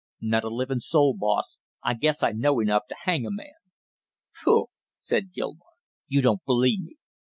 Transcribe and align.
"Not 0.19 0.43
a 0.43 0.49
living 0.49 0.79
soul, 0.79 1.15
boss; 1.15 1.59
I 1.83 1.93
guess 1.93 2.23
I 2.23 2.31
know 2.31 2.59
enough 2.59 2.87
to 2.89 2.95
hang 3.03 3.23
a 3.23 3.29
man" 3.29 3.53
"Pooh!" 4.43 4.65
said 4.95 5.31
Gilmore. 5.31 5.75
"You 6.07 6.23
don't 6.23 6.43
believe 6.43 6.79
me?" 6.81 6.95